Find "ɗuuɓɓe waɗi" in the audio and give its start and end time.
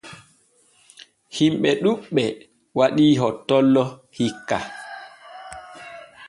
1.83-3.05